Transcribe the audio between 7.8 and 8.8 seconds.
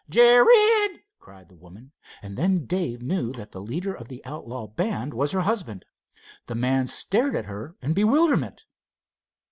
in bewilderment.